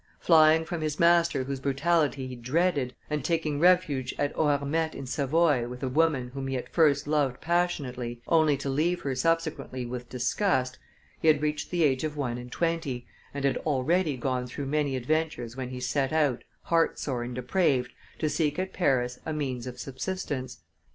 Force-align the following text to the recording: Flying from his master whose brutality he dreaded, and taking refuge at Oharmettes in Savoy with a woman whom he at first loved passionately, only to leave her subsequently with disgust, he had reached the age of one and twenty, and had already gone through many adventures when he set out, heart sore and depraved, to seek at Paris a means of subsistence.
Flying 0.19 0.65
from 0.65 0.81
his 0.81 0.99
master 0.99 1.43
whose 1.43 1.59
brutality 1.59 2.25
he 2.25 2.35
dreaded, 2.35 2.95
and 3.07 3.23
taking 3.23 3.59
refuge 3.59 4.15
at 4.17 4.33
Oharmettes 4.35 4.95
in 4.95 5.05
Savoy 5.05 5.67
with 5.67 5.83
a 5.83 5.89
woman 5.89 6.29
whom 6.29 6.47
he 6.47 6.57
at 6.57 6.73
first 6.73 7.05
loved 7.05 7.39
passionately, 7.39 8.19
only 8.27 8.57
to 8.57 8.67
leave 8.67 9.01
her 9.01 9.13
subsequently 9.13 9.85
with 9.85 10.09
disgust, 10.09 10.79
he 11.21 11.27
had 11.27 11.43
reached 11.43 11.69
the 11.69 11.83
age 11.83 12.03
of 12.03 12.17
one 12.17 12.39
and 12.39 12.51
twenty, 12.51 13.05
and 13.31 13.45
had 13.45 13.57
already 13.57 14.17
gone 14.17 14.47
through 14.47 14.65
many 14.65 14.95
adventures 14.95 15.55
when 15.55 15.69
he 15.69 15.79
set 15.79 16.11
out, 16.11 16.43
heart 16.63 16.97
sore 16.97 17.21
and 17.21 17.35
depraved, 17.35 17.93
to 18.17 18.27
seek 18.27 18.57
at 18.57 18.73
Paris 18.73 19.19
a 19.23 19.33
means 19.33 19.67
of 19.67 19.79
subsistence. 19.79 20.63